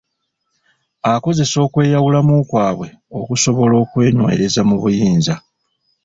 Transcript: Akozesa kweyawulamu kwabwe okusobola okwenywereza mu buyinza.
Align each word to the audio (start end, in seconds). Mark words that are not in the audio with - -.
Akozesa 1.13 1.59
kweyawulamu 1.73 2.35
kwabwe 2.49 2.87
okusobola 3.19 3.75
okwenywereza 3.83 4.61
mu 4.69 4.75
buyinza. 4.81 5.35